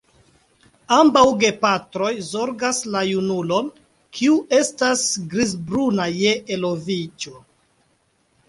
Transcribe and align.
Ambaŭ 0.95 1.23
gepatroj 1.43 2.09
zorgas 2.29 2.79
la 2.95 3.03
junulon, 3.09 3.69
kiu 4.21 4.39
estas 4.61 5.05
grizbruna 5.35 6.09
je 6.23 6.33
eloviĝo. 6.57 7.37